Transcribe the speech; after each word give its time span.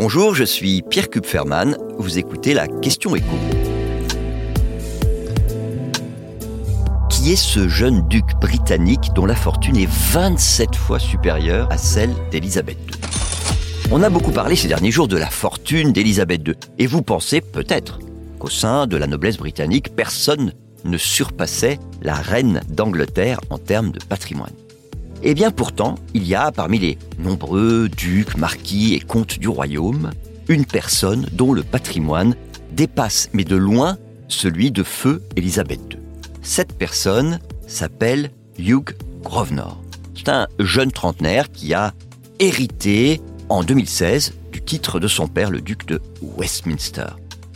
Bonjour, 0.00 0.32
je 0.32 0.44
suis 0.44 0.82
Pierre 0.82 1.10
Kupferman. 1.10 1.76
Vous 1.98 2.20
écoutez 2.20 2.54
la 2.54 2.68
question 2.68 3.16
écho. 3.16 3.34
Qui 7.10 7.32
est 7.32 7.36
ce 7.36 7.66
jeune 7.66 8.06
duc 8.06 8.24
britannique 8.40 9.10
dont 9.16 9.26
la 9.26 9.34
fortune 9.34 9.76
est 9.76 9.90
27 10.12 10.76
fois 10.76 11.00
supérieure 11.00 11.66
à 11.72 11.78
celle 11.78 12.14
d'Élisabeth 12.30 12.78
II 12.78 13.00
On 13.90 14.04
a 14.04 14.08
beaucoup 14.08 14.30
parlé 14.30 14.54
ces 14.54 14.68
derniers 14.68 14.92
jours 14.92 15.08
de 15.08 15.16
la 15.16 15.30
fortune 15.30 15.92
d'Élisabeth 15.92 16.46
II. 16.46 16.54
Et 16.78 16.86
vous 16.86 17.02
pensez 17.02 17.40
peut-être 17.40 17.98
qu'au 18.38 18.50
sein 18.50 18.86
de 18.86 18.96
la 18.96 19.08
noblesse 19.08 19.38
britannique, 19.38 19.96
personne 19.96 20.52
ne 20.84 20.96
surpassait 20.96 21.80
la 22.02 22.14
reine 22.14 22.60
d'Angleterre 22.68 23.40
en 23.50 23.58
termes 23.58 23.90
de 23.90 23.98
patrimoine. 24.08 24.54
Eh 25.22 25.34
bien 25.34 25.50
pourtant, 25.50 25.96
il 26.14 26.26
y 26.26 26.34
a 26.34 26.52
parmi 26.52 26.78
les 26.78 26.98
nombreux 27.18 27.88
ducs, 27.88 28.36
marquis 28.36 28.94
et 28.94 29.00
comtes 29.00 29.38
du 29.38 29.48
royaume, 29.48 30.10
une 30.48 30.64
personne 30.64 31.26
dont 31.32 31.52
le 31.52 31.62
patrimoine 31.62 32.36
dépasse, 32.72 33.28
mais 33.32 33.44
de 33.44 33.56
loin, 33.56 33.98
celui 34.28 34.70
de 34.70 34.84
feu 34.84 35.22
Élisabeth 35.34 35.80
II. 35.90 35.98
Cette 36.42 36.72
personne 36.72 37.40
s'appelle 37.66 38.30
Hugh 38.58 38.96
Grosvenor. 39.22 39.82
C'est 40.14 40.28
un 40.28 40.46
jeune 40.60 40.92
trentenaire 40.92 41.50
qui 41.50 41.74
a 41.74 41.94
hérité 42.38 43.20
en 43.48 43.64
2016 43.64 44.34
du 44.52 44.62
titre 44.62 45.00
de 45.00 45.08
son 45.08 45.26
père, 45.26 45.50
le 45.50 45.60
duc 45.60 45.86
de 45.86 46.00
Westminster. 46.36 47.06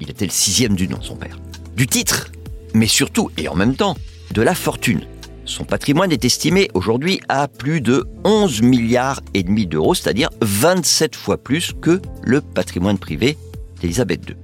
Il 0.00 0.10
était 0.10 0.26
le 0.26 0.30
sixième 0.30 0.74
du 0.74 0.88
nom, 0.88 1.00
son 1.00 1.16
père. 1.16 1.38
Du 1.74 1.86
titre, 1.86 2.30
mais 2.74 2.86
surtout 2.86 3.30
et 3.38 3.48
en 3.48 3.54
même 3.54 3.76
temps, 3.76 3.96
de 4.32 4.42
la 4.42 4.54
fortune 4.54 5.06
son 5.46 5.64
patrimoine 5.64 6.12
est 6.12 6.24
estimé 6.24 6.68
aujourd'hui 6.74 7.20
à 7.28 7.48
plus 7.48 7.80
de 7.80 8.04
11 8.24 8.62
milliards 8.62 9.20
et 9.32 9.42
demi 9.42 9.66
d'euros, 9.66 9.94
c'est-à-dire 9.94 10.28
27 10.42 11.16
fois 11.16 11.38
plus 11.38 11.72
que 11.80 12.02
le 12.22 12.40
patrimoine 12.40 12.98
privé 12.98 13.38
d'Elisabeth 13.80 14.28
II. 14.28 14.36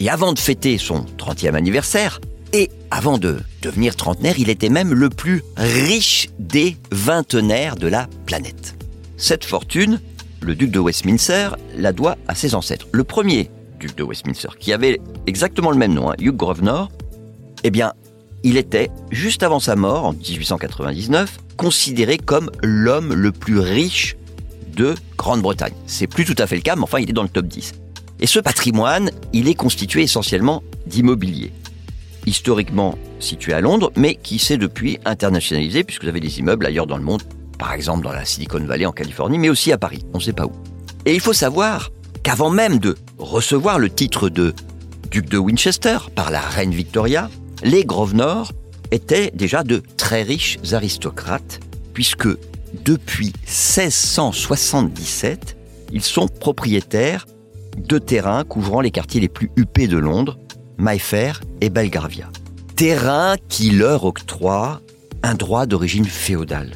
Et 0.00 0.08
avant 0.08 0.32
de 0.32 0.38
fêter 0.38 0.78
son 0.78 1.04
30e 1.18 1.54
anniversaire, 1.54 2.20
et 2.52 2.70
avant 2.90 3.18
de 3.18 3.40
devenir 3.60 3.96
trentenaire, 3.96 4.38
il 4.38 4.48
était 4.48 4.68
même 4.68 4.94
le 4.94 5.10
plus 5.10 5.42
riche 5.56 6.28
des 6.38 6.76
vingtenaires 6.92 7.76
de 7.76 7.88
la 7.88 8.08
planète. 8.24 8.76
Cette 9.16 9.44
fortune, 9.44 10.00
le 10.40 10.54
duc 10.54 10.70
de 10.70 10.78
Westminster 10.78 11.50
la 11.76 11.92
doit 11.92 12.16
à 12.28 12.34
ses 12.34 12.54
ancêtres. 12.54 12.86
Le 12.92 13.04
premier 13.04 13.50
duc 13.80 13.96
de 13.96 14.02
Westminster, 14.02 14.48
qui 14.58 14.72
avait 14.72 15.00
exactement 15.26 15.70
le 15.70 15.76
même 15.76 15.92
nom, 15.92 16.10
hein, 16.10 16.14
Hugh 16.18 16.36
Grosvenor, 16.36 16.90
eh 17.64 17.70
bien, 17.70 17.92
il 18.42 18.56
était, 18.56 18.90
juste 19.10 19.42
avant 19.42 19.60
sa 19.60 19.76
mort, 19.76 20.04
en 20.04 20.12
1899, 20.12 21.38
considéré 21.56 22.18
comme 22.18 22.50
l'homme 22.62 23.12
le 23.12 23.32
plus 23.32 23.58
riche 23.58 24.16
de 24.76 24.94
Grande-Bretagne. 25.16 25.72
C'est 25.86 26.06
plus 26.06 26.24
tout 26.24 26.34
à 26.38 26.46
fait 26.46 26.56
le 26.56 26.62
cas, 26.62 26.76
mais 26.76 26.82
enfin, 26.82 27.00
il 27.00 27.08
est 27.10 27.14
dans 27.14 27.22
le 27.22 27.28
top 27.28 27.46
10. 27.46 27.74
Et 28.20 28.26
ce 28.26 28.38
patrimoine, 28.38 29.10
il 29.32 29.48
est 29.48 29.54
constitué 29.54 30.02
essentiellement 30.02 30.62
d'immobilier. 30.86 31.52
Historiquement 32.26 32.98
situé 33.20 33.52
à 33.52 33.60
Londres, 33.60 33.92
mais 33.96 34.14
qui 34.14 34.38
s'est 34.38 34.58
depuis 34.58 34.98
internationalisé, 35.04 35.84
puisque 35.84 36.02
vous 36.02 36.08
avez 36.08 36.20
des 36.20 36.38
immeubles 36.38 36.66
ailleurs 36.66 36.86
dans 36.86 36.96
le 36.96 37.04
monde, 37.04 37.22
par 37.58 37.72
exemple 37.72 38.04
dans 38.04 38.12
la 38.12 38.24
Silicon 38.24 38.60
Valley 38.60 38.86
en 38.86 38.92
Californie, 38.92 39.38
mais 39.38 39.48
aussi 39.48 39.72
à 39.72 39.78
Paris, 39.78 40.04
on 40.12 40.18
ne 40.18 40.22
sait 40.22 40.32
pas 40.32 40.46
où. 40.46 40.52
Et 41.04 41.14
il 41.14 41.20
faut 41.20 41.32
savoir 41.32 41.90
qu'avant 42.22 42.50
même 42.50 42.78
de 42.78 42.96
recevoir 43.18 43.78
le 43.78 43.90
titre 43.90 44.28
de 44.28 44.54
duc 45.10 45.28
de 45.28 45.38
Winchester 45.38 45.98
par 46.14 46.30
la 46.30 46.40
reine 46.40 46.72
Victoria, 46.72 47.30
les 47.62 47.84
Grosvenor 47.84 48.52
étaient 48.90 49.30
déjà 49.34 49.62
de 49.62 49.82
très 49.96 50.22
riches 50.22 50.58
aristocrates, 50.72 51.60
puisque 51.94 52.28
depuis 52.84 53.32
1677, 53.46 55.56
ils 55.92 56.02
sont 56.02 56.28
propriétaires 56.28 57.26
de 57.76 57.98
terrains 57.98 58.44
couvrant 58.44 58.80
les 58.80 58.90
quartiers 58.90 59.20
les 59.20 59.28
plus 59.28 59.50
huppés 59.56 59.88
de 59.88 59.98
Londres, 59.98 60.38
Mayfair 60.78 61.40
et 61.60 61.70
Belgravia. 61.70 62.30
Terrains 62.74 63.36
qui 63.48 63.70
leur 63.70 64.04
octroient 64.04 64.80
un 65.22 65.34
droit 65.34 65.66
d'origine 65.66 66.04
féodale, 66.04 66.72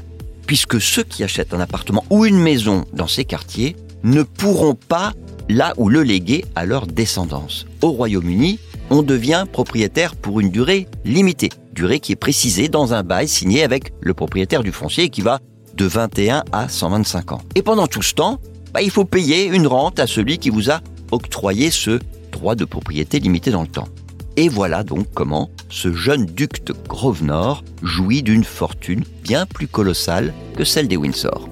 puisque 0.46 0.80
ceux 0.80 1.02
qui 1.02 1.22
achètent 1.22 1.54
un 1.54 1.60
appartement 1.60 2.04
ou 2.10 2.24
une 2.24 2.38
maison 2.38 2.84
dans 2.92 3.06
ces 3.06 3.24
quartiers 3.24 3.76
ne 4.02 4.22
pourront 4.22 4.74
pas 4.74 5.12
là 5.48 5.74
où 5.76 5.88
le 5.88 6.02
léguer 6.02 6.44
à 6.54 6.64
leur 6.64 6.86
descendance. 6.86 7.66
Au 7.82 7.90
Royaume-Uni, 7.90 8.58
on 8.90 9.02
devient 9.02 9.46
propriétaire 9.50 10.16
pour 10.16 10.40
une 10.40 10.50
durée 10.50 10.88
limitée, 11.04 11.50
durée 11.72 12.00
qui 12.00 12.12
est 12.12 12.16
précisée 12.16 12.68
dans 12.68 12.92
un 12.92 13.02
bail 13.02 13.28
signé 13.28 13.62
avec 13.62 13.92
le 14.00 14.12
propriétaire 14.12 14.62
du 14.62 14.72
foncier 14.72 15.08
qui 15.08 15.22
va 15.22 15.38
de 15.74 15.86
21 15.86 16.44
à 16.52 16.68
125 16.68 17.32
ans. 17.32 17.40
Et 17.54 17.62
pendant 17.62 17.86
tout 17.86 18.02
ce 18.02 18.14
temps, 18.14 18.38
bah, 18.74 18.82
il 18.82 18.90
faut 18.90 19.04
payer 19.04 19.46
une 19.46 19.66
rente 19.66 20.00
à 20.00 20.06
celui 20.06 20.38
qui 20.38 20.50
vous 20.50 20.70
a 20.70 20.80
octroyé 21.12 21.70
ce 21.70 22.00
droit 22.32 22.56
de 22.56 22.64
propriété 22.64 23.20
limité 23.20 23.50
dans 23.50 23.62
le 23.62 23.68
temps. 23.68 23.88
Et 24.36 24.48
voilà 24.48 24.84
donc 24.84 25.06
comment 25.14 25.50
ce 25.68 25.92
jeune 25.92 26.26
duc 26.26 26.64
de 26.64 26.74
Grosvenor 26.88 27.64
jouit 27.82 28.22
d'une 28.22 28.44
fortune 28.44 29.04
bien 29.22 29.46
plus 29.46 29.68
colossale 29.68 30.32
que 30.56 30.64
celle 30.64 30.88
des 30.88 30.96
Windsor. 30.96 31.48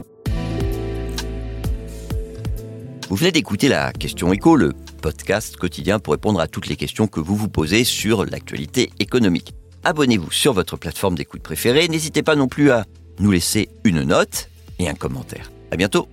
Vous 3.08 3.16
venez 3.16 3.32
d'écouter 3.32 3.68
la 3.68 3.92
question 3.92 4.32
écho, 4.32 4.54
le 4.54 4.74
podcast 4.98 5.56
quotidien 5.56 5.98
pour 5.98 6.12
répondre 6.12 6.40
à 6.40 6.48
toutes 6.48 6.66
les 6.66 6.76
questions 6.76 7.06
que 7.06 7.20
vous 7.20 7.36
vous 7.36 7.48
posez 7.48 7.84
sur 7.84 8.24
l'actualité 8.26 8.90
économique. 8.98 9.54
Abonnez-vous 9.84 10.30
sur 10.30 10.52
votre 10.52 10.76
plateforme 10.76 11.14
d'écoute 11.14 11.42
préférée. 11.42 11.88
N'hésitez 11.88 12.22
pas 12.22 12.36
non 12.36 12.48
plus 12.48 12.70
à 12.70 12.84
nous 13.20 13.30
laisser 13.30 13.68
une 13.84 14.02
note 14.02 14.50
et 14.78 14.88
un 14.88 14.94
commentaire. 14.94 15.50
À 15.70 15.76
bientôt! 15.76 16.08